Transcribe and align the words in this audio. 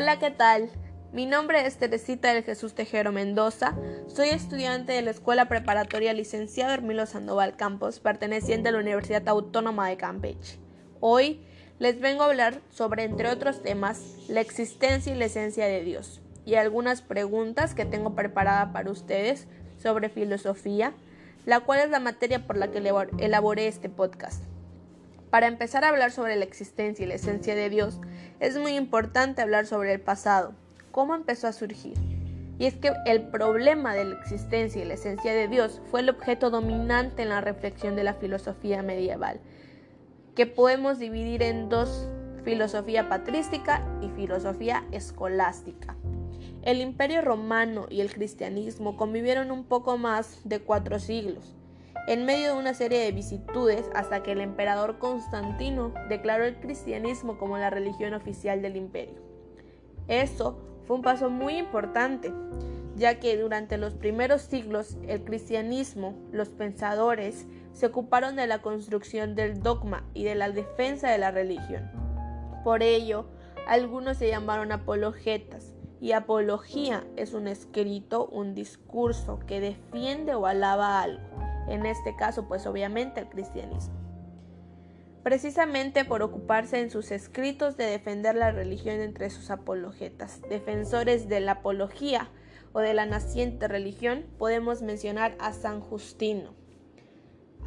Hola, 0.00 0.18
¿qué 0.18 0.30
tal? 0.30 0.70
Mi 1.12 1.26
nombre 1.26 1.66
es 1.66 1.76
Teresita 1.76 2.32
del 2.32 2.42
Jesús 2.42 2.72
Tejero 2.72 3.12
Mendoza. 3.12 3.76
Soy 4.06 4.30
estudiante 4.30 4.94
de 4.94 5.02
la 5.02 5.10
Escuela 5.10 5.46
Preparatoria 5.46 6.14
Licenciado 6.14 6.72
Hermilo 6.72 7.04
Sandoval 7.04 7.54
Campos, 7.54 8.00
perteneciente 8.00 8.70
a 8.70 8.72
la 8.72 8.78
Universidad 8.78 9.28
Autónoma 9.28 9.90
de 9.90 9.98
Campeche. 9.98 10.58
Hoy 11.00 11.42
les 11.78 12.00
vengo 12.00 12.22
a 12.22 12.28
hablar 12.28 12.62
sobre, 12.70 13.04
entre 13.04 13.28
otros 13.28 13.62
temas, 13.62 14.00
la 14.26 14.40
existencia 14.40 15.14
y 15.14 15.18
la 15.18 15.26
esencia 15.26 15.66
de 15.66 15.84
Dios 15.84 16.22
y 16.46 16.54
algunas 16.54 17.02
preguntas 17.02 17.74
que 17.74 17.84
tengo 17.84 18.14
preparada 18.14 18.72
para 18.72 18.90
ustedes 18.90 19.48
sobre 19.76 20.08
filosofía, 20.08 20.94
la 21.44 21.60
cual 21.60 21.80
es 21.80 21.90
la 21.90 22.00
materia 22.00 22.46
por 22.46 22.56
la 22.56 22.70
que 22.70 22.78
elaboré 23.18 23.66
este 23.66 23.90
podcast. 23.90 24.49
Para 25.30 25.46
empezar 25.46 25.84
a 25.84 25.90
hablar 25.90 26.10
sobre 26.10 26.34
la 26.34 26.44
existencia 26.44 27.04
y 27.04 27.08
la 27.08 27.14
esencia 27.14 27.54
de 27.54 27.70
Dios, 27.70 28.00
es 28.40 28.58
muy 28.58 28.72
importante 28.76 29.40
hablar 29.40 29.64
sobre 29.64 29.92
el 29.92 30.00
pasado, 30.00 30.54
cómo 30.90 31.14
empezó 31.14 31.46
a 31.46 31.52
surgir. 31.52 31.94
Y 32.58 32.66
es 32.66 32.74
que 32.74 32.92
el 33.06 33.28
problema 33.28 33.94
de 33.94 34.06
la 34.06 34.18
existencia 34.18 34.82
y 34.82 34.84
la 34.84 34.94
esencia 34.94 35.32
de 35.32 35.46
Dios 35.46 35.80
fue 35.90 36.00
el 36.00 36.08
objeto 36.08 36.50
dominante 36.50 37.22
en 37.22 37.28
la 37.28 37.40
reflexión 37.40 37.94
de 37.94 38.02
la 38.02 38.14
filosofía 38.14 38.82
medieval, 38.82 39.40
que 40.34 40.46
podemos 40.46 40.98
dividir 40.98 41.42
en 41.44 41.68
dos, 41.68 42.08
filosofía 42.42 43.08
patrística 43.08 43.86
y 44.02 44.08
filosofía 44.08 44.84
escolástica. 44.90 45.96
El 46.62 46.80
imperio 46.80 47.22
romano 47.22 47.86
y 47.88 48.00
el 48.00 48.12
cristianismo 48.12 48.96
convivieron 48.96 49.52
un 49.52 49.64
poco 49.64 49.96
más 49.96 50.40
de 50.44 50.60
cuatro 50.60 50.98
siglos, 50.98 51.54
en 52.06 52.24
medio 52.24 52.54
de 52.54 52.58
una 52.58 52.74
serie 52.74 53.00
de 53.00 53.12
vicitudes 53.12 53.88
hasta 53.94 54.22
que 54.22 54.32
el 54.32 54.40
emperador 54.40 54.98
Constantino 54.98 55.92
declaró 56.08 56.44
el 56.44 56.56
cristianismo 56.56 57.38
como 57.38 57.58
la 57.58 57.70
religión 57.70 58.14
oficial 58.14 58.62
del 58.62 58.76
imperio. 58.76 59.16
Eso 60.08 60.58
fue 60.86 60.96
un 60.96 61.02
paso 61.02 61.30
muy 61.30 61.56
importante, 61.56 62.32
ya 62.96 63.20
que 63.20 63.36
durante 63.36 63.78
los 63.78 63.94
primeros 63.94 64.42
siglos 64.42 64.96
el 65.06 65.22
cristianismo, 65.24 66.14
los 66.32 66.48
pensadores, 66.48 67.46
se 67.72 67.86
ocuparon 67.86 68.34
de 68.36 68.46
la 68.46 68.60
construcción 68.60 69.34
del 69.34 69.62
dogma 69.62 70.04
y 70.14 70.24
de 70.24 70.34
la 70.34 70.50
defensa 70.50 71.08
de 71.10 71.18
la 71.18 71.30
religión. 71.30 71.90
Por 72.64 72.82
ello, 72.82 73.26
algunos 73.66 74.16
se 74.16 74.28
llamaron 74.28 74.72
apologetas, 74.72 75.74
y 76.00 76.12
apología 76.12 77.04
es 77.16 77.34
un 77.34 77.46
escrito, 77.46 78.26
un 78.26 78.54
discurso 78.54 79.38
que 79.46 79.60
defiende 79.60 80.34
o 80.34 80.46
alaba 80.46 81.02
algo, 81.02 81.20
en 81.70 81.86
este 81.86 82.14
caso 82.16 82.46
pues 82.48 82.66
obviamente 82.66 83.20
el 83.20 83.28
cristianismo 83.28 84.10
precisamente 85.22 86.04
por 86.04 86.22
ocuparse 86.22 86.80
en 86.80 86.90
sus 86.90 87.10
escritos 87.10 87.76
de 87.76 87.84
defender 87.84 88.34
la 88.34 88.52
religión 88.52 89.00
entre 89.00 89.30
sus 89.30 89.50
apologetas. 89.50 90.40
Defensores 90.48 91.28
de 91.28 91.40
la 91.40 91.52
apología 91.52 92.30
o 92.72 92.80
de 92.80 92.94
la 92.94 93.06
naciente 93.06 93.68
religión 93.68 94.24
podemos 94.38 94.82
mencionar 94.82 95.36
a 95.38 95.52
San 95.52 95.80
Justino, 95.80 96.54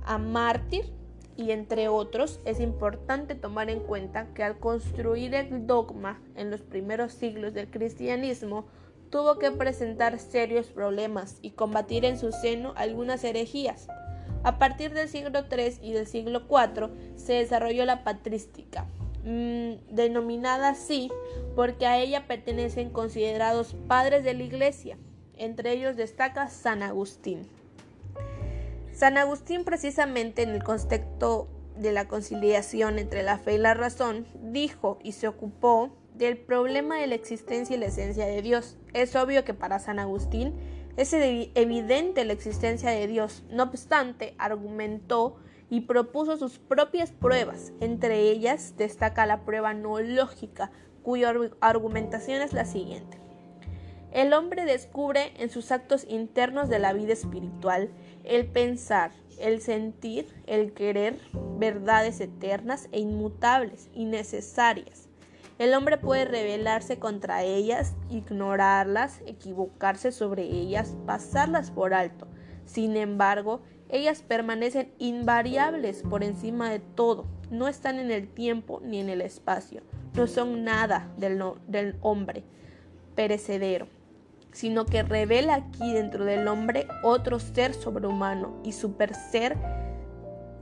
a 0.03 0.17
Mártir 0.17 0.91
y 1.35 1.51
entre 1.51 1.87
otros 1.87 2.39
es 2.45 2.59
importante 2.59 3.35
tomar 3.35 3.69
en 3.69 3.79
cuenta 3.79 4.33
que 4.33 4.43
al 4.43 4.59
construir 4.59 5.33
el 5.33 5.67
dogma 5.67 6.21
en 6.35 6.51
los 6.51 6.61
primeros 6.61 7.13
siglos 7.13 7.53
del 7.53 7.69
cristianismo 7.69 8.65
tuvo 9.13 9.37
que 9.37 9.51
presentar 9.51 10.17
serios 10.17 10.71
problemas 10.71 11.37
y 11.43 11.51
combatir 11.51 12.03
en 12.03 12.17
su 12.17 12.31
seno 12.31 12.73
algunas 12.75 13.23
herejías 13.23 13.87
a 14.43 14.57
partir 14.57 14.91
del 14.93 15.07
siglo 15.07 15.45
III 15.49 15.77
y 15.83 15.93
del 15.93 16.07
siglo 16.07 16.43
IV 16.49 16.89
se 17.15 17.33
desarrolló 17.33 17.85
la 17.85 18.03
patrística, 18.03 18.85
mm, 19.23 19.73
denominada 19.89 20.69
así 20.69 21.11
porque 21.55 21.85
a 21.85 21.99
ella 21.99 22.27
pertenecen 22.27 22.89
considerados 22.89 23.75
padres 23.87 24.23
de 24.23 24.33
la 24.33 24.43
Iglesia. 24.43 24.97
Entre 25.37 25.71
ellos 25.71 25.95
destaca 25.95 26.49
San 26.49 26.83
Agustín. 26.83 27.47
San 28.91 29.17
Agustín 29.17 29.63
precisamente 29.63 30.41
en 30.41 30.49
el 30.49 30.63
contexto 30.63 31.47
de 31.77 31.91
la 31.91 32.07
conciliación 32.07 32.99
entre 32.99 33.23
la 33.23 33.37
fe 33.37 33.55
y 33.55 33.57
la 33.59 33.73
razón, 33.73 34.25
dijo 34.41 34.99
y 35.03 35.13
se 35.13 35.27
ocupó 35.27 35.89
del 36.15 36.37
problema 36.37 36.97
de 36.97 37.07
la 37.07 37.15
existencia 37.15 37.75
y 37.75 37.79
la 37.79 37.87
esencia 37.87 38.25
de 38.25 38.41
Dios. 38.41 38.77
Es 38.93 39.15
obvio 39.15 39.43
que 39.43 39.53
para 39.53 39.79
San 39.79 39.99
Agustín 39.99 40.53
es 40.95 41.13
evidente 41.13 42.23
la 42.23 42.33
existencia 42.33 42.91
de 42.91 43.07
Dios. 43.07 43.43
No 43.49 43.63
obstante, 43.63 44.35
argumentó 44.37 45.37
y 45.69 45.81
propuso 45.81 46.37
sus 46.37 46.59
propias 46.59 47.11
pruebas. 47.11 47.73
Entre 47.79 48.29
ellas 48.29 48.75
destaca 48.77 49.25
la 49.25 49.43
prueba 49.43 49.73
no 49.73 49.99
lógica, 49.99 50.71
cuya 51.01 51.33
argumentación 51.61 52.41
es 52.41 52.53
la 52.53 52.65
siguiente. 52.65 53.17
El 54.11 54.33
hombre 54.33 54.65
descubre 54.65 55.33
en 55.39 55.49
sus 55.49 55.71
actos 55.71 56.05
internos 56.07 56.69
de 56.69 56.77
la 56.77 56.93
vida 56.93 57.13
espiritual 57.13 57.89
el 58.23 58.45
pensar, 58.45 59.11
el 59.39 59.59
sentir, 59.59 60.27
el 60.45 60.73
querer, 60.73 61.17
verdades 61.57 62.21
eternas 62.21 62.87
e 62.91 62.99
inmutables 62.99 63.89
y 63.91 64.05
necesarias 64.05 65.02
el 65.59 65.73
hombre 65.73 65.97
puede 65.97 66.25
rebelarse 66.25 66.97
contra 66.97 67.43
ellas, 67.43 67.95
ignorarlas, 68.09 69.21
equivocarse 69.25 70.11
sobre 70.11 70.43
ellas, 70.43 70.95
pasarlas 71.05 71.69
por 71.69 71.93
alto. 71.93 72.27
Sin 72.65 72.97
embargo, 72.97 73.61
ellas 73.89 74.23
permanecen 74.23 74.91
invariables 74.97 76.01
por 76.01 76.23
encima 76.23 76.71
de 76.71 76.79
todo. 76.79 77.27
No 77.51 77.67
están 77.67 77.99
en 77.99 78.09
el 78.09 78.27
tiempo 78.27 78.81
ni 78.83 78.99
en 78.99 79.09
el 79.09 79.21
espacio. 79.21 79.81
No 80.15 80.25
son 80.25 80.63
nada 80.63 81.11
del, 81.17 81.41
del 81.67 81.97
hombre 82.01 82.43
perecedero, 83.15 83.87
sino 84.51 84.85
que 84.85 85.03
revela 85.03 85.55
aquí 85.55 85.93
dentro 85.93 86.25
del 86.25 86.47
hombre 86.47 86.87
otro 87.03 87.39
ser 87.39 87.75
sobrehumano 87.75 88.59
y 88.63 88.71
super 88.71 89.13
ser 89.13 89.57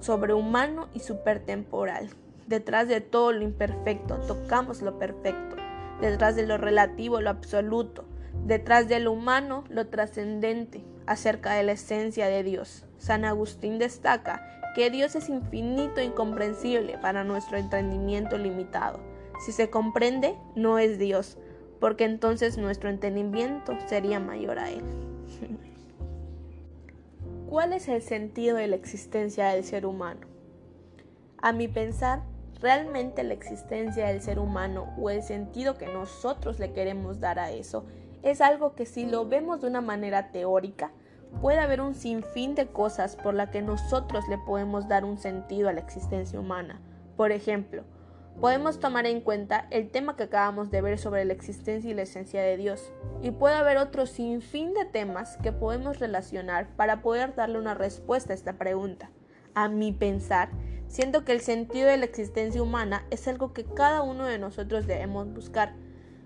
sobrehumano 0.02 0.90
y 0.94 1.00
supertemporal. 1.00 2.10
Detrás 2.48 2.88
de 2.88 3.02
todo 3.02 3.32
lo 3.32 3.44
imperfecto 3.44 4.16
tocamos 4.28 4.82
lo 4.82 4.98
perfecto. 4.98 5.56
Detrás 6.02 6.36
de 6.36 6.46
lo 6.46 6.58
relativo 6.58 7.22
lo 7.22 7.30
absoluto. 7.30 8.06
Detrás 8.46 8.88
de 8.88 9.00
lo 9.00 9.12
humano 9.12 9.64
lo 9.70 9.88
trascendente 9.88 10.84
acerca 11.06 11.54
de 11.54 11.64
la 11.64 11.74
esencia 11.74 12.28
de 12.28 12.44
Dios. 12.44 12.86
San 12.98 13.26
Agustín 13.26 13.80
destaca 13.80 14.42
que 14.76 14.90
Dios 14.90 15.16
es 15.16 15.30
infinito 15.30 16.00
e 16.00 16.06
incomprensible 16.06 16.98
para 16.98 17.24
nuestro 17.24 17.58
entendimiento 17.58 18.38
limitado. 18.38 19.00
Si 19.46 19.52
se 19.52 19.70
comprende, 19.70 20.36
no 20.56 20.80
es 20.80 21.00
Dios, 21.00 21.38
porque 21.80 22.06
entonces 22.06 22.58
nuestro 22.58 22.90
entendimiento 22.90 23.78
sería 23.88 24.20
mayor 24.20 24.60
a 24.60 24.70
Él. 24.70 24.84
¿Cuál 27.50 27.74
es 27.74 27.88
el 27.90 28.02
sentido 28.02 28.58
de 28.58 28.68
la 28.68 28.76
existencia 28.76 29.50
del 29.50 29.64
ser 29.64 29.86
humano? 29.86 30.22
A 31.40 31.52
mi 31.52 31.68
pensar, 31.68 32.22
realmente 32.62 33.24
la 33.24 33.34
existencia 33.34 34.08
del 34.08 34.22
ser 34.22 34.40
humano 34.40 34.94
o 35.00 35.10
el 35.10 35.24
sentido 35.24 35.78
que 35.78 35.88
nosotros 35.88 36.60
le 36.60 36.74
queremos 36.74 37.20
dar 37.20 37.40
a 37.40 37.52
eso 37.52 37.86
es 38.24 38.40
algo 38.42 38.76
que 38.76 38.86
si 38.86 39.06
lo 39.06 39.26
vemos 39.28 39.62
de 39.62 39.68
una 39.68 39.82
manera 39.82 40.32
teórica, 40.32 40.92
puede 41.42 41.60
haber 41.60 41.82
un 41.82 41.96
sinfín 41.96 42.56
de 42.56 42.68
cosas 42.68 43.16
por 43.16 43.34
las 43.34 43.50
que 43.50 43.62
nosotros 43.62 44.28
le 44.30 44.38
podemos 44.38 44.88
dar 44.88 45.06
un 45.06 45.18
sentido 45.18 45.70
a 45.70 45.74
la 45.74 45.80
existencia 45.80 46.40
humana. 46.40 46.80
Por 47.18 47.32
ejemplo, 47.32 47.84
podemos 48.40 48.80
tomar 48.80 49.06
en 49.06 49.22
cuenta 49.22 49.68
el 49.72 49.90
tema 49.90 50.16
que 50.16 50.24
acabamos 50.24 50.70
de 50.70 50.82
ver 50.82 51.00
sobre 51.00 51.26
la 51.26 51.34
existencia 51.34 51.90
y 51.90 51.94
la 51.94 52.04
esencia 52.04 52.42
de 52.42 52.58
Dios. 52.58 52.92
Y 53.22 53.32
puede 53.32 53.56
haber 53.56 53.78
otro 53.78 54.06
sinfín 54.06 54.74
de 54.74 54.86
temas 54.86 55.38
que 55.38 55.52
podemos 55.52 56.00
relacionar 56.00 56.68
para 56.76 57.02
poder 57.02 57.34
darle 57.36 57.60
una 57.60 57.74
respuesta 57.74 58.34
a 58.34 58.36
esta 58.36 58.54
pregunta. 58.54 59.10
A 59.54 59.68
mi 59.68 59.92
pensar, 59.92 60.50
Siento 60.92 61.24
que 61.24 61.32
el 61.32 61.40
sentido 61.40 61.88
de 61.88 61.96
la 61.96 62.04
existencia 62.04 62.62
humana 62.62 63.06
es 63.12 63.26
algo 63.30 63.54
que 63.54 63.64
cada 63.64 64.02
uno 64.02 64.26
de 64.26 64.38
nosotros 64.38 64.88
debemos 64.88 65.34
buscar. 65.34 65.74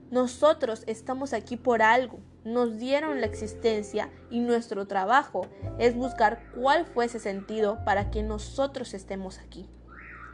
Nosotros 0.09 0.83
estamos 0.87 1.33
aquí 1.33 1.55
por 1.55 1.83
algo, 1.83 2.17
nos 2.43 2.79
dieron 2.79 3.21
la 3.21 3.27
existencia 3.27 4.09
y 4.31 4.39
nuestro 4.39 4.87
trabajo 4.87 5.45
es 5.77 5.95
buscar 5.95 6.41
cuál 6.55 6.87
fue 6.87 7.05
ese 7.05 7.19
sentido 7.19 7.77
para 7.85 8.09
que 8.09 8.23
nosotros 8.23 8.95
estemos 8.95 9.37
aquí. 9.37 9.69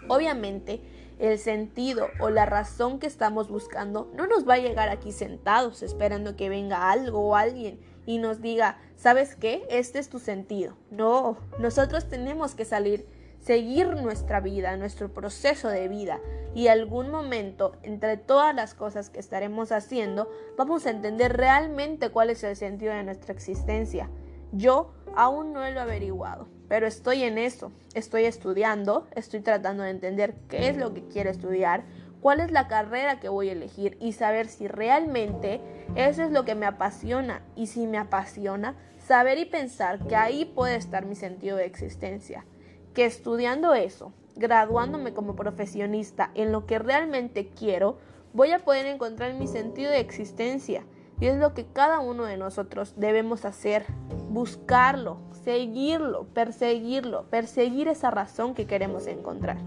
Obviamente, 0.07 0.81
el 1.19 1.37
sentido 1.37 2.07
o 2.21 2.29
la 2.29 2.45
razón 2.45 2.99
que 2.99 3.07
estamos 3.07 3.49
buscando 3.49 4.09
no 4.15 4.27
nos 4.27 4.47
va 4.47 4.53
a 4.53 4.59
llegar 4.59 4.87
aquí 4.87 5.11
sentados 5.11 5.83
esperando 5.83 6.37
que 6.37 6.47
venga 6.47 6.89
algo 6.89 7.19
o 7.19 7.35
alguien 7.35 7.81
y 8.05 8.17
nos 8.17 8.39
diga, 8.39 8.79
¿sabes 8.95 9.35
qué? 9.35 9.67
Este 9.69 9.99
es 9.99 10.07
tu 10.07 10.19
sentido. 10.19 10.77
No, 10.89 11.37
nosotros 11.59 12.07
tenemos 12.07 12.55
que 12.55 12.63
salir 12.63 13.19
seguir 13.41 13.87
nuestra 13.95 14.39
vida, 14.39 14.77
nuestro 14.77 15.13
proceso 15.13 15.67
de 15.67 15.87
vida 15.87 16.19
y 16.53 16.67
algún 16.67 17.09
momento 17.09 17.75
entre 17.81 18.17
todas 18.17 18.53
las 18.53 18.73
cosas 18.73 19.09
que 19.09 19.19
estaremos 19.19 19.71
haciendo 19.71 20.29
vamos 20.57 20.85
a 20.85 20.91
entender 20.91 21.35
realmente 21.35 22.09
cuál 22.09 22.29
es 22.29 22.43
el 22.43 22.55
sentido 22.55 22.93
de 22.93 23.03
nuestra 23.03 23.33
existencia. 23.33 24.09
Yo 24.51 24.93
aún 25.15 25.53
no 25.53 25.59
lo 25.59 25.65
he 25.65 25.79
averiguado, 25.79 26.47
pero 26.67 26.85
estoy 26.85 27.23
en 27.23 27.37
eso, 27.37 27.71
estoy 27.93 28.25
estudiando, 28.25 29.07
estoy 29.15 29.39
tratando 29.39 29.83
de 29.83 29.91
entender 29.91 30.35
qué 30.47 30.69
es 30.69 30.77
lo 30.77 30.93
que 30.93 31.07
quiero 31.07 31.29
estudiar, 31.29 31.83
cuál 32.21 32.39
es 32.39 32.51
la 32.51 32.67
carrera 32.67 33.19
que 33.19 33.29
voy 33.29 33.49
a 33.49 33.53
elegir 33.53 33.97
y 33.99 34.13
saber 34.13 34.47
si 34.47 34.67
realmente 34.67 35.61
eso 35.95 36.23
es 36.23 36.31
lo 36.31 36.45
que 36.45 36.55
me 36.55 36.65
apasiona. 36.65 37.41
Y 37.55 37.67
si 37.67 37.87
me 37.87 37.97
apasiona, 37.97 38.75
saber 39.05 39.39
y 39.39 39.45
pensar 39.45 40.05
que 40.07 40.15
ahí 40.15 40.45
puede 40.45 40.75
estar 40.75 41.05
mi 41.05 41.15
sentido 41.15 41.57
de 41.57 41.65
existencia, 41.65 42.45
que 42.93 43.05
estudiando 43.05 43.73
eso, 43.73 44.11
graduándome 44.35 45.13
como 45.13 45.35
profesionista 45.35 46.31
en 46.35 46.51
lo 46.51 46.65
que 46.65 46.79
realmente 46.79 47.49
quiero, 47.49 47.97
voy 48.33 48.51
a 48.51 48.59
poder 48.59 48.85
encontrar 48.85 49.33
mi 49.33 49.47
sentido 49.47 49.91
de 49.91 49.99
existencia. 49.99 50.83
Y 51.19 51.27
es 51.27 51.37
lo 51.37 51.53
que 51.53 51.65
cada 51.65 51.99
uno 51.99 52.25
de 52.25 52.37
nosotros 52.37 52.93
debemos 52.97 53.45
hacer, 53.45 53.85
buscarlo, 54.29 55.17
seguirlo, 55.43 56.25
perseguirlo, 56.33 57.25
perseguir 57.29 57.87
esa 57.87 58.09
razón 58.09 58.55
que 58.55 58.65
queremos 58.65 59.05
encontrar. 59.05 59.57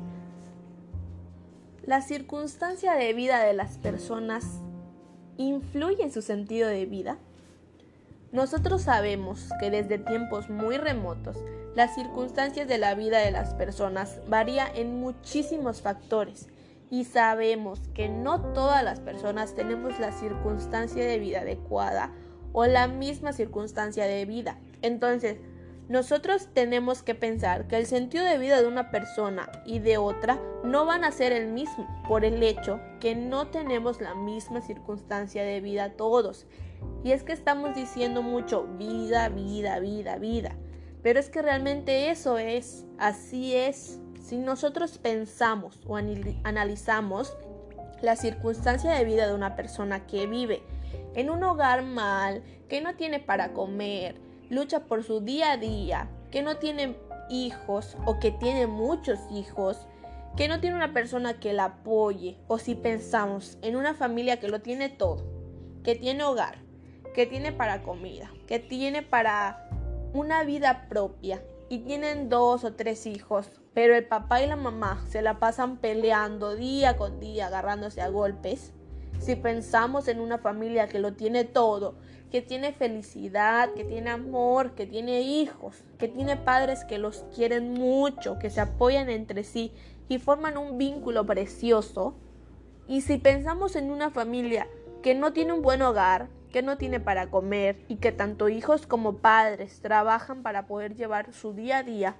La 1.86 2.00
circunstancia 2.00 2.94
de 2.94 3.12
vida 3.12 3.40
de 3.44 3.52
las 3.52 3.78
personas 3.78 4.62
influye 5.36 6.02
en 6.02 6.12
su 6.12 6.22
sentido 6.22 6.68
de 6.68 6.86
vida. 6.86 7.18
Nosotros 8.34 8.82
sabemos 8.82 9.48
que 9.60 9.70
desde 9.70 9.96
tiempos 9.96 10.50
muy 10.50 10.76
remotos 10.76 11.36
las 11.76 11.94
circunstancias 11.94 12.66
de 12.66 12.78
la 12.78 12.96
vida 12.96 13.20
de 13.20 13.30
las 13.30 13.54
personas 13.54 14.18
varían 14.26 14.74
en 14.74 14.98
muchísimos 14.98 15.82
factores 15.82 16.48
y 16.90 17.04
sabemos 17.04 17.78
que 17.94 18.08
no 18.08 18.40
todas 18.52 18.82
las 18.82 18.98
personas 18.98 19.54
tenemos 19.54 20.00
la 20.00 20.10
circunstancia 20.10 21.06
de 21.06 21.20
vida 21.20 21.42
adecuada 21.42 22.10
o 22.52 22.66
la 22.66 22.88
misma 22.88 23.32
circunstancia 23.32 24.04
de 24.04 24.24
vida. 24.24 24.58
Entonces, 24.82 25.38
nosotros 25.88 26.48
tenemos 26.54 27.02
que 27.02 27.14
pensar 27.14 27.66
que 27.66 27.76
el 27.76 27.84
sentido 27.84 28.24
de 28.24 28.38
vida 28.38 28.60
de 28.60 28.66
una 28.66 28.90
persona 28.90 29.50
y 29.66 29.80
de 29.80 29.98
otra 29.98 30.40
no 30.64 30.86
van 30.86 31.04
a 31.04 31.12
ser 31.12 31.32
el 31.32 31.48
mismo 31.48 31.86
por 32.08 32.24
el 32.24 32.42
hecho 32.42 32.80
que 33.00 33.14
no 33.14 33.48
tenemos 33.48 34.00
la 34.00 34.14
misma 34.14 34.62
circunstancia 34.62 35.44
de 35.44 35.60
vida 35.60 35.90
todos. 35.90 36.46
Y 37.02 37.12
es 37.12 37.22
que 37.22 37.34
estamos 37.34 37.74
diciendo 37.74 38.22
mucho 38.22 38.64
vida, 38.78 39.28
vida, 39.28 39.78
vida, 39.78 40.16
vida. 40.16 40.56
Pero 41.02 41.20
es 41.20 41.28
que 41.28 41.42
realmente 41.42 42.10
eso 42.10 42.38
es, 42.38 42.86
así 42.98 43.54
es. 43.54 44.00
Si 44.22 44.38
nosotros 44.38 44.96
pensamos 44.96 45.78
o 45.86 45.98
analizamos 45.98 47.36
la 48.00 48.16
circunstancia 48.16 48.90
de 48.92 49.04
vida 49.04 49.26
de 49.26 49.34
una 49.34 49.54
persona 49.54 50.06
que 50.06 50.26
vive 50.26 50.62
en 51.14 51.28
un 51.28 51.42
hogar 51.44 51.82
mal, 51.82 52.42
que 52.68 52.80
no 52.80 52.96
tiene 52.96 53.20
para 53.20 53.52
comer, 53.52 54.23
lucha 54.50 54.80
por 54.84 55.02
su 55.02 55.20
día 55.20 55.52
a 55.52 55.56
día, 55.56 56.08
que 56.30 56.42
no 56.42 56.56
tiene 56.56 56.96
hijos 57.30 57.96
o 58.04 58.18
que 58.18 58.30
tiene 58.30 58.66
muchos 58.66 59.18
hijos, 59.30 59.86
que 60.36 60.48
no 60.48 60.60
tiene 60.60 60.76
una 60.76 60.92
persona 60.92 61.38
que 61.40 61.52
la 61.52 61.64
apoye, 61.66 62.38
o 62.48 62.58
si 62.58 62.74
pensamos 62.74 63.58
en 63.62 63.76
una 63.76 63.94
familia 63.94 64.40
que 64.40 64.48
lo 64.48 64.60
tiene 64.60 64.88
todo, 64.88 65.24
que 65.82 65.94
tiene 65.94 66.24
hogar, 66.24 66.58
que 67.14 67.26
tiene 67.26 67.52
para 67.52 67.82
comida, 67.82 68.30
que 68.46 68.58
tiene 68.58 69.02
para 69.02 69.68
una 70.12 70.42
vida 70.44 70.86
propia 70.88 71.42
y 71.68 71.78
tienen 71.78 72.28
dos 72.28 72.64
o 72.64 72.74
tres 72.74 73.06
hijos, 73.06 73.50
pero 73.72 73.96
el 73.96 74.06
papá 74.06 74.42
y 74.42 74.46
la 74.46 74.56
mamá 74.56 75.04
se 75.08 75.22
la 75.22 75.38
pasan 75.38 75.78
peleando 75.78 76.54
día 76.54 76.96
con 76.96 77.20
día, 77.20 77.46
agarrándose 77.46 78.00
a 78.00 78.08
golpes, 78.08 78.72
si 79.24 79.36
pensamos 79.36 80.06
en 80.08 80.20
una 80.20 80.36
familia 80.36 80.86
que 80.86 80.98
lo 80.98 81.14
tiene 81.14 81.44
todo, 81.44 81.94
que 82.30 82.42
tiene 82.42 82.72
felicidad, 82.72 83.72
que 83.72 83.84
tiene 83.84 84.10
amor, 84.10 84.74
que 84.74 84.86
tiene 84.86 85.22
hijos, 85.22 85.82
que 85.98 86.08
tiene 86.08 86.36
padres 86.36 86.84
que 86.84 86.98
los 86.98 87.24
quieren 87.34 87.72
mucho, 87.72 88.38
que 88.38 88.50
se 88.50 88.60
apoyan 88.60 89.08
entre 89.08 89.42
sí 89.42 89.72
y 90.08 90.18
forman 90.18 90.58
un 90.58 90.76
vínculo 90.76 91.24
precioso, 91.24 92.14
y 92.86 93.00
si 93.00 93.16
pensamos 93.16 93.76
en 93.76 93.90
una 93.90 94.10
familia 94.10 94.68
que 95.02 95.14
no 95.14 95.32
tiene 95.32 95.54
un 95.54 95.62
buen 95.62 95.80
hogar, 95.80 96.28
que 96.52 96.60
no 96.60 96.76
tiene 96.76 97.00
para 97.00 97.30
comer 97.30 97.82
y 97.88 97.96
que 97.96 98.12
tanto 98.12 98.50
hijos 98.50 98.86
como 98.86 99.16
padres 99.18 99.80
trabajan 99.80 100.42
para 100.42 100.66
poder 100.66 100.94
llevar 100.94 101.32
su 101.32 101.54
día 101.54 101.78
a 101.78 101.82
día, 101.82 102.16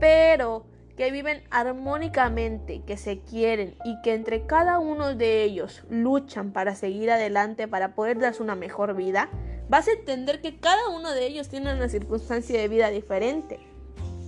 pero 0.00 0.64
que 1.02 1.10
viven 1.10 1.42
armónicamente, 1.50 2.82
que 2.86 2.96
se 2.96 3.18
quieren 3.18 3.74
y 3.84 4.00
que 4.02 4.14
entre 4.14 4.46
cada 4.46 4.78
uno 4.78 5.16
de 5.16 5.42
ellos 5.42 5.82
luchan 5.90 6.52
para 6.52 6.76
seguir 6.76 7.10
adelante, 7.10 7.66
para 7.66 7.96
poder 7.96 8.20
darse 8.20 8.40
una 8.40 8.54
mejor 8.54 8.94
vida, 8.94 9.28
vas 9.68 9.88
a 9.88 9.94
entender 9.94 10.40
que 10.40 10.60
cada 10.60 10.90
uno 10.90 11.10
de 11.10 11.26
ellos 11.26 11.48
tiene 11.48 11.74
una 11.74 11.88
circunstancia 11.88 12.56
de 12.56 12.68
vida 12.68 12.90
diferente, 12.90 13.58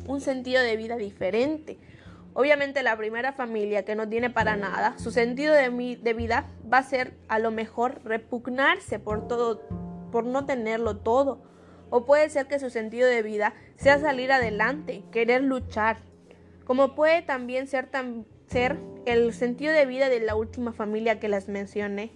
un 0.08 0.20
sentido 0.20 0.64
de 0.64 0.76
vida 0.76 0.96
diferente. 0.96 1.78
Obviamente 2.32 2.82
la 2.82 2.96
primera 2.96 3.32
familia 3.34 3.84
que 3.84 3.94
no 3.94 4.08
tiene 4.08 4.30
para 4.30 4.56
nada, 4.56 4.98
su 4.98 5.12
sentido 5.12 5.54
de, 5.54 5.98
de 6.02 6.12
vida 6.12 6.50
va 6.72 6.78
a 6.78 6.82
ser 6.82 7.14
a 7.28 7.38
lo 7.38 7.52
mejor 7.52 8.00
repugnarse 8.02 8.98
por 8.98 9.28
todo, 9.28 9.62
por 10.10 10.24
no 10.24 10.44
tenerlo 10.44 10.96
todo. 10.96 11.40
O 11.90 12.04
puede 12.04 12.28
ser 12.30 12.48
que 12.48 12.58
su 12.58 12.68
sentido 12.68 13.08
de 13.08 13.22
vida 13.22 13.54
sea 13.76 14.00
salir 14.00 14.32
adelante, 14.32 15.04
querer 15.12 15.44
luchar, 15.44 15.98
como 16.64 16.94
puede 16.94 17.22
también 17.22 17.66
ser, 17.66 17.88
ser 18.46 18.78
el 19.06 19.32
sentido 19.32 19.72
de 19.72 19.86
vida 19.86 20.08
de 20.08 20.20
la 20.20 20.34
última 20.34 20.72
familia 20.72 21.20
que 21.20 21.28
les 21.28 21.48
mencioné. 21.48 22.10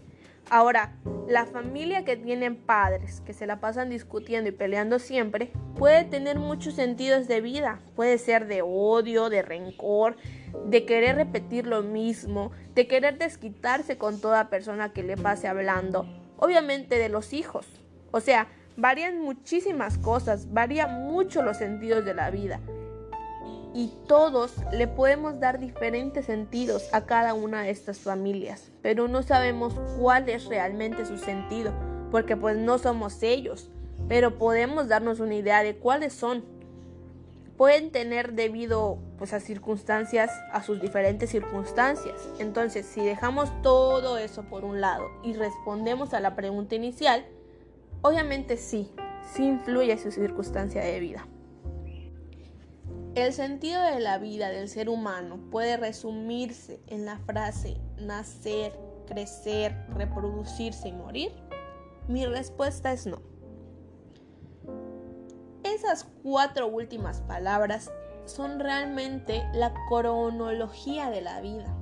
Ahora, 0.51 0.95
la 1.29 1.45
familia 1.45 2.07
que 2.07 2.17
tienen 2.17 2.57
padres 2.57 3.21
que 3.21 3.35
se 3.35 3.47
la 3.47 3.61
pasan 3.61 3.91
discutiendo 3.91 4.49
y 4.49 4.53
peleando 4.53 4.99
siempre 4.99 5.53
puede 5.77 6.05
tener 6.05 6.39
muchos 6.39 6.75
sentidos 6.75 7.29
de 7.29 7.43
vida. 7.43 7.81
Puede 7.95 8.17
ser 8.17 8.47
de 8.47 8.63
odio, 8.63 9.29
de 9.29 9.43
rencor, 9.43 10.17
de 10.65 10.87
querer 10.87 11.17
repetir 11.17 11.67
lo 11.67 11.83
mismo, 11.83 12.51
de 12.75 12.87
querer 12.87 13.19
desquitarse 13.19 13.99
con 13.99 14.23
toda 14.23 14.49
persona 14.49 14.95
que 14.95 15.03
le 15.03 15.19
pase 15.19 15.49
hablando. 15.49 16.07
Obviamente 16.39 16.99
de 16.99 17.11
los 17.11 17.35
hijos. 17.35 17.67
O 18.11 18.21
sea, 18.21 18.49
varían 18.79 19.21
muchísimas 19.21 19.99
cosas, 19.99 20.51
varían 20.55 21.03
mucho 21.07 21.43
los 21.43 21.59
sentidos 21.59 22.07
de 22.07 22.15
la 22.15 22.31
vida 22.31 22.59
y 23.75 23.93
todos 24.07 24.55
le 24.73 24.89
podemos 24.89 25.41
dar 25.41 25.59
diferentes 25.59 26.27
sentidos 26.27 26.89
a 26.93 27.07
cada 27.07 27.35
una 27.35 27.63
de 27.63 27.71
estas 27.71 27.99
familias, 27.99 28.71
pero 28.83 29.09
no 29.09 29.23
sabemos 29.23 29.75
cuál 29.99 30.29
es 30.29 30.47
realmente 30.47 31.05
su 31.05 31.19
sentido, 31.19 31.73
porque 32.11 32.37
pues 32.37 32.57
no 32.57 32.79
somos 32.79 33.23
ellos, 33.23 33.71
pero 34.09 34.39
podemos 34.39 34.89
darnos 34.89 35.21
una 35.21 35.35
idea 35.35 35.63
de 35.63 35.77
cuáles 35.77 36.13
son. 36.13 36.45
Pueden 37.57 37.91
tener 37.91 38.35
debido 38.35 38.99
pues 39.19 39.33
a 39.33 39.41
circunstancias, 39.41 40.31
a 40.53 40.63
sus 40.63 40.81
diferentes 40.81 41.31
circunstancias. 41.31 42.29
Entonces, 42.39 42.87
si 42.87 43.05
dejamos 43.05 43.51
todo 43.63 44.17
eso 44.17 44.45
por 44.45 44.65
un 44.65 44.81
lado 44.81 45.09
y 45.25 45.33
respondemos 45.33 46.15
a 46.15 46.21
la 46.21 46.37
pregunta 46.37 46.77
inicial, 46.77 47.27
obviamente 48.03 48.57
sí, 48.57 48.93
sí 49.35 49.45
influye 49.45 49.99
su 49.99 50.13
circunstancia 50.13 50.83
de 50.83 51.01
vida. 51.01 51.27
El 53.19 53.33
sentido 53.33 53.83
de 53.83 53.99
la 53.99 54.19
vida 54.19 54.49
del 54.49 54.69
ser 54.69 54.89
humano 54.89 55.41
puede 55.51 55.77
resumirse 55.77 56.81
en 56.87 57.05
la 57.05 57.19
frase 57.19 57.77
nacer, 57.99 58.79
crecer, 59.09 59.75
reproducirse 59.89 60.87
y 60.87 60.93
morir. 60.93 61.33
Mi 62.07 62.27
respuesta 62.27 62.93
es 62.93 63.09
no. 63.09 63.21
Esas 65.65 66.07
cuatro 66.23 66.69
últimas 66.69 67.21
palabras 67.23 67.91
son 68.25 68.61
realmente 68.61 69.43
la 69.53 69.75
cronología 69.89 71.11
de 71.11 71.21
la 71.21 71.41
vida. 71.41 71.77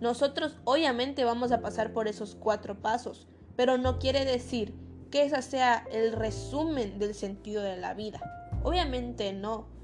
Nosotros 0.00 0.58
obviamente 0.64 1.24
vamos 1.24 1.52
a 1.52 1.60
pasar 1.60 1.92
por 1.92 2.08
esos 2.08 2.34
cuatro 2.34 2.82
pasos, 2.82 3.28
pero 3.54 3.78
no 3.78 4.00
quiere 4.00 4.24
decir 4.24 4.74
que 5.12 5.22
ese 5.22 5.40
sea 5.42 5.86
el 5.92 6.10
resumen 6.10 6.98
del 6.98 7.14
sentido 7.14 7.62
de 7.62 7.76
la 7.76 7.94
vida. 7.94 8.20
Obviamente 8.64 9.32
no. 9.32 9.75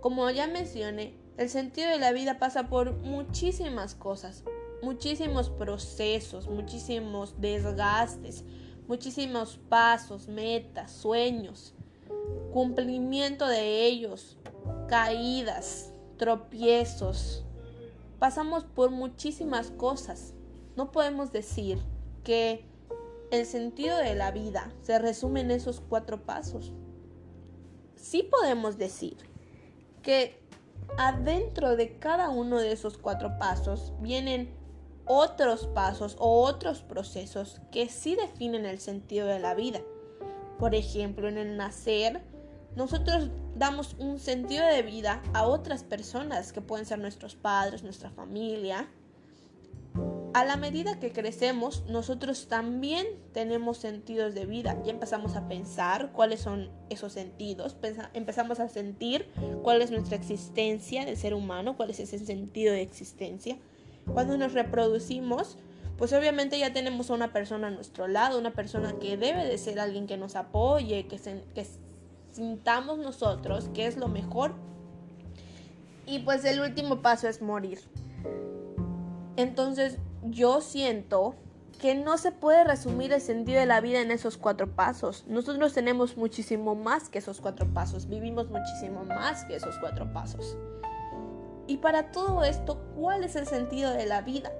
Como 0.00 0.30
ya 0.30 0.46
mencioné, 0.46 1.14
el 1.36 1.50
sentido 1.50 1.90
de 1.90 1.98
la 1.98 2.12
vida 2.12 2.38
pasa 2.38 2.68
por 2.68 2.94
muchísimas 2.98 3.94
cosas, 3.94 4.44
muchísimos 4.82 5.50
procesos, 5.50 6.48
muchísimos 6.48 7.38
desgastes, 7.38 8.44
muchísimos 8.88 9.58
pasos, 9.68 10.26
metas, 10.26 10.90
sueños, 10.90 11.74
cumplimiento 12.50 13.46
de 13.46 13.84
ellos, 13.84 14.38
caídas, 14.88 15.92
tropiezos. 16.16 17.44
Pasamos 18.18 18.64
por 18.64 18.90
muchísimas 18.90 19.70
cosas. 19.70 20.32
No 20.76 20.92
podemos 20.92 21.30
decir 21.30 21.78
que 22.24 22.64
el 23.30 23.44
sentido 23.44 23.98
de 23.98 24.14
la 24.14 24.30
vida 24.30 24.72
se 24.82 24.98
resume 24.98 25.42
en 25.42 25.50
esos 25.50 25.80
cuatro 25.80 26.24
pasos. 26.24 26.72
Sí 27.96 28.22
podemos 28.22 28.78
decir 28.78 29.29
que 30.02 30.40
adentro 30.98 31.76
de 31.76 31.98
cada 31.98 32.30
uno 32.30 32.58
de 32.58 32.72
esos 32.72 32.98
cuatro 32.98 33.38
pasos 33.38 33.92
vienen 34.00 34.54
otros 35.04 35.66
pasos 35.66 36.16
o 36.18 36.42
otros 36.42 36.82
procesos 36.82 37.60
que 37.72 37.88
sí 37.88 38.16
definen 38.16 38.66
el 38.66 38.80
sentido 38.80 39.26
de 39.26 39.38
la 39.38 39.54
vida. 39.54 39.80
Por 40.58 40.74
ejemplo, 40.74 41.28
en 41.28 41.38
el 41.38 41.56
nacer, 41.56 42.22
nosotros 42.76 43.30
damos 43.56 43.96
un 43.98 44.18
sentido 44.18 44.64
de 44.66 44.82
vida 44.82 45.22
a 45.32 45.46
otras 45.46 45.82
personas 45.82 46.52
que 46.52 46.60
pueden 46.60 46.86
ser 46.86 46.98
nuestros 46.98 47.34
padres, 47.34 47.82
nuestra 47.82 48.10
familia. 48.10 48.88
A 50.32 50.44
la 50.44 50.56
medida 50.56 51.00
que 51.00 51.12
crecemos, 51.12 51.82
nosotros 51.88 52.46
también 52.46 53.06
tenemos 53.32 53.78
sentidos 53.78 54.34
de 54.34 54.46
vida. 54.46 54.76
Ya 54.84 54.92
empezamos 54.92 55.34
a 55.34 55.48
pensar 55.48 56.12
cuáles 56.12 56.40
son 56.40 56.70
esos 56.88 57.12
sentidos, 57.12 57.76
empezamos 58.14 58.60
a 58.60 58.68
sentir 58.68 59.26
cuál 59.62 59.82
es 59.82 59.90
nuestra 59.90 60.16
existencia 60.16 61.04
de 61.04 61.16
ser 61.16 61.34
humano, 61.34 61.76
cuál 61.76 61.90
es 61.90 61.98
ese 61.98 62.18
sentido 62.18 62.72
de 62.72 62.82
existencia. 62.82 63.58
Cuando 64.12 64.36
nos 64.36 64.52
reproducimos, 64.52 65.56
pues 65.98 66.12
obviamente 66.12 66.58
ya 66.58 66.72
tenemos 66.72 67.10
a 67.10 67.14
una 67.14 67.32
persona 67.32 67.66
a 67.66 67.70
nuestro 67.70 68.06
lado, 68.06 68.38
una 68.38 68.52
persona 68.52 68.94
que 69.00 69.16
debe 69.16 69.44
de 69.44 69.58
ser 69.58 69.80
alguien 69.80 70.06
que 70.06 70.16
nos 70.16 70.36
apoye, 70.36 71.06
que, 71.08 71.18
que 71.54 71.66
sintamos 72.30 72.98
nosotros 72.98 73.68
que 73.74 73.86
es 73.86 73.96
lo 73.96 74.06
mejor. 74.06 74.54
Y 76.06 76.20
pues 76.20 76.44
el 76.44 76.60
último 76.60 77.02
paso 77.02 77.28
es 77.28 77.42
morir. 77.42 77.80
Entonces 79.36 79.98
yo 80.22 80.60
siento 80.60 81.34
que 81.80 81.94
no 81.94 82.18
se 82.18 82.30
puede 82.30 82.62
resumir 82.64 83.12
el 83.12 83.22
sentido 83.22 83.58
de 83.58 83.66
la 83.66 83.80
vida 83.80 84.02
en 84.02 84.10
esos 84.10 84.36
cuatro 84.36 84.68
pasos. 84.68 85.24
Nosotros 85.26 85.72
tenemos 85.72 86.16
muchísimo 86.16 86.74
más 86.74 87.08
que 87.08 87.18
esos 87.18 87.40
cuatro 87.40 87.66
pasos, 87.72 88.06
vivimos 88.06 88.50
muchísimo 88.50 89.04
más 89.04 89.44
que 89.46 89.56
esos 89.56 89.78
cuatro 89.78 90.12
pasos. 90.12 90.58
Y 91.66 91.78
para 91.78 92.10
todo 92.12 92.44
esto, 92.44 92.82
¿cuál 92.96 93.24
es 93.24 93.34
el 93.36 93.46
sentido 93.46 93.92
de 93.92 94.04
la 94.04 94.20
vida? 94.20 94.52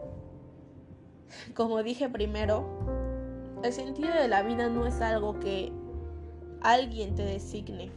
Como 1.55 1.83
dije 1.83 2.09
primero, 2.09 2.65
el 3.63 3.73
sentido 3.73 4.15
de 4.15 4.29
la 4.29 4.43
vida 4.43 4.69
no 4.69 4.87
es 4.87 5.01
algo 5.03 5.39
que 5.41 5.73
alguien 6.63 7.15
te 7.15 7.25
designe, 7.25 7.93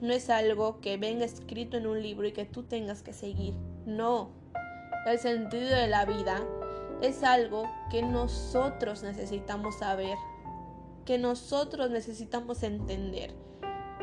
no 0.00 0.12
es 0.12 0.30
algo 0.30 0.80
que 0.80 0.96
venga 0.96 1.24
escrito 1.24 1.76
en 1.76 1.86
un 1.86 2.02
libro 2.02 2.26
y 2.26 2.32
que 2.32 2.44
tú 2.44 2.64
tengas 2.64 3.02
que 3.02 3.12
seguir, 3.12 3.54
no. 3.86 4.30
El 5.06 5.18
sentido 5.18 5.68
de 5.68 5.86
la 5.86 6.04
vida 6.06 6.42
es 7.02 7.22
algo 7.22 7.64
que 7.90 8.02
nosotros 8.02 9.02
necesitamos 9.02 9.78
saber, 9.78 10.16
que 11.04 11.18
nosotros 11.18 11.90
necesitamos 11.90 12.62
entender. 12.62 13.34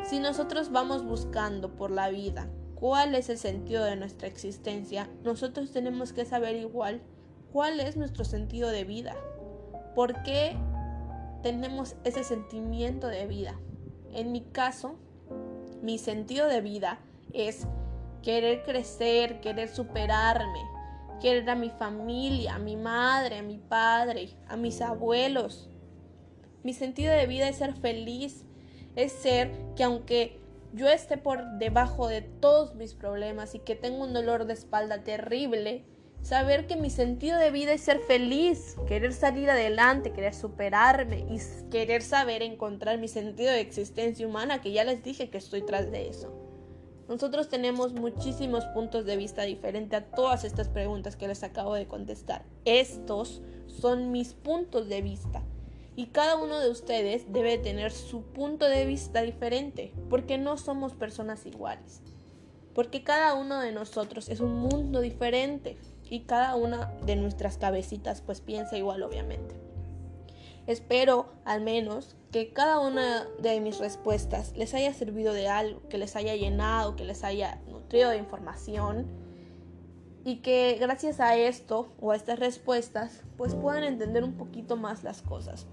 Si 0.04 0.18
nosotros 0.18 0.72
vamos 0.72 1.04
buscando 1.04 1.76
por 1.76 1.90
la 1.90 2.08
vida 2.08 2.48
cuál 2.74 3.14
es 3.14 3.28
el 3.28 3.38
sentido 3.38 3.84
de 3.84 3.96
nuestra 3.96 4.28
existencia, 4.28 5.08
nosotros 5.22 5.70
tenemos 5.70 6.12
que 6.12 6.24
saber 6.24 6.56
igual 6.56 7.00
cuál 7.52 7.80
es 7.80 7.96
nuestro 7.96 8.24
sentido 8.24 8.70
de 8.70 8.84
vida. 8.84 9.14
¿Por 9.94 10.22
qué 10.22 10.56
tenemos 11.42 11.94
ese 12.04 12.24
sentimiento 12.24 13.08
de 13.08 13.26
vida? 13.26 13.58
En 14.12 14.32
mi 14.32 14.40
caso, 14.40 14.96
mi 15.82 15.98
sentido 15.98 16.48
de 16.48 16.60
vida 16.60 16.98
es 17.32 17.66
querer 18.22 18.62
crecer, 18.62 19.40
querer 19.40 19.68
superarme, 19.68 20.60
querer 21.22 21.48
a 21.48 21.54
mi 21.54 21.70
familia, 21.70 22.56
a 22.56 22.58
mi 22.58 22.76
madre, 22.76 23.38
a 23.38 23.42
mi 23.42 23.56
padre, 23.56 24.28
a 24.48 24.56
mis 24.56 24.82
abuelos. 24.82 25.70
Mi 26.62 26.74
sentido 26.74 27.14
de 27.14 27.26
vida 27.26 27.48
es 27.48 27.56
ser 27.56 27.74
feliz, 27.74 28.44
es 28.96 29.12
ser 29.12 29.50
que 29.76 29.84
aunque 29.84 30.38
yo 30.74 30.88
esté 30.88 31.16
por 31.16 31.58
debajo 31.58 32.08
de 32.08 32.20
todos 32.20 32.74
mis 32.74 32.94
problemas 32.94 33.54
y 33.54 33.60
que 33.60 33.76
tengo 33.76 34.04
un 34.04 34.12
dolor 34.12 34.44
de 34.46 34.52
espalda 34.52 35.04
terrible, 35.04 35.84
Saber 36.22 36.68
que 36.68 36.76
mi 36.76 36.88
sentido 36.88 37.36
de 37.36 37.50
vida 37.50 37.72
es 37.72 37.80
ser 37.80 37.98
feliz, 37.98 38.76
querer 38.86 39.12
salir 39.12 39.50
adelante, 39.50 40.12
querer 40.12 40.34
superarme 40.34 41.26
y 41.28 41.40
querer 41.68 42.00
saber 42.00 42.42
encontrar 42.42 42.98
mi 42.98 43.08
sentido 43.08 43.50
de 43.50 43.60
existencia 43.60 44.26
humana, 44.26 44.60
que 44.60 44.70
ya 44.70 44.84
les 44.84 45.02
dije 45.02 45.30
que 45.30 45.38
estoy 45.38 45.62
tras 45.62 45.90
de 45.90 46.08
eso. 46.08 46.41
Nosotros 47.08 47.48
tenemos 47.48 47.92
muchísimos 47.92 48.64
puntos 48.66 49.04
de 49.04 49.16
vista 49.16 49.42
diferentes 49.42 50.00
a 50.00 50.04
todas 50.04 50.44
estas 50.44 50.68
preguntas 50.68 51.16
que 51.16 51.28
les 51.28 51.42
acabo 51.42 51.74
de 51.74 51.86
contestar. 51.86 52.44
Estos 52.64 53.42
son 53.66 54.12
mis 54.12 54.34
puntos 54.34 54.88
de 54.88 55.02
vista. 55.02 55.42
Y 55.94 56.06
cada 56.06 56.36
uno 56.36 56.58
de 56.58 56.70
ustedes 56.70 57.30
debe 57.32 57.58
tener 57.58 57.92
su 57.92 58.22
punto 58.22 58.66
de 58.66 58.86
vista 58.86 59.22
diferente, 59.22 59.92
porque 60.08 60.38
no 60.38 60.56
somos 60.56 60.94
personas 60.94 61.44
iguales. 61.44 62.00
Porque 62.74 63.02
cada 63.02 63.34
uno 63.34 63.60
de 63.60 63.72
nosotros 63.72 64.30
es 64.30 64.40
un 64.40 64.54
mundo 64.54 65.00
diferente 65.00 65.76
y 66.08 66.20
cada 66.20 66.56
una 66.56 66.94
de 67.04 67.16
nuestras 67.16 67.58
cabecitas 67.58 68.22
pues 68.22 68.40
piensa 68.40 68.78
igual 68.78 69.02
obviamente. 69.02 69.71
Espero 70.66 71.26
al 71.44 71.60
menos 71.60 72.16
que 72.30 72.52
cada 72.52 72.78
una 72.78 73.26
de 73.40 73.60
mis 73.60 73.78
respuestas 73.78 74.56
les 74.56 74.74
haya 74.74 74.94
servido 74.94 75.32
de 75.32 75.48
algo, 75.48 75.86
que 75.88 75.98
les 75.98 76.14
haya 76.16 76.36
llenado, 76.36 76.96
que 76.96 77.04
les 77.04 77.24
haya 77.24 77.60
nutrido 77.68 78.10
de 78.10 78.18
información 78.18 79.06
y 80.24 80.36
que 80.36 80.76
gracias 80.80 81.18
a 81.20 81.36
esto 81.36 81.92
o 82.00 82.12
a 82.12 82.16
estas 82.16 82.38
respuestas 82.38 83.22
pues 83.36 83.54
puedan 83.54 83.82
entender 83.82 84.22
un 84.22 84.34
poquito 84.34 84.76
más 84.76 85.02
las 85.02 85.20
cosas. 85.20 85.66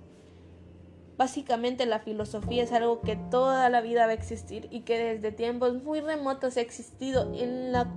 Básicamente 1.17 1.85
la 1.85 1.99
filosofía 1.99 2.63
es 2.63 2.71
algo 2.71 3.01
que 3.01 3.15
toda 3.15 3.69
la 3.69 3.81
vida 3.81 4.05
va 4.05 4.11
a 4.11 4.15
existir 4.15 4.67
y 4.71 4.81
que 4.81 4.97
desde 4.97 5.31
tiempos 5.31 5.83
muy 5.83 5.99
remotos 5.99 6.57
ha 6.57 6.61
existido 6.61 7.31
en 7.35 7.71
la 7.71 7.93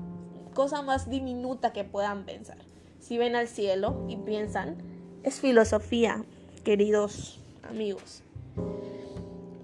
cosa 0.55 0.83
más 0.83 1.09
diminuta 1.09 1.73
que 1.73 1.85
puedan 1.85 2.27
pensar. 2.27 2.59
Si 2.99 3.19
ven 3.19 3.35
al 3.35 3.49
cielo 3.49 4.05
y 4.09 4.17
piensan, 4.17 4.77
es 5.23 5.41
filosofía, 5.41 6.25
queridos 6.63 7.39
amigos. 7.63 8.23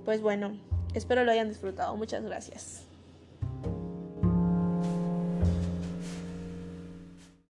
Pues 0.04 0.20
bueno, 0.20 0.56
espero 0.94 1.24
lo 1.24 1.32
hayan 1.32 1.48
disfrutado. 1.48 1.96
Muchas 1.96 2.22
gracias. 2.24 2.87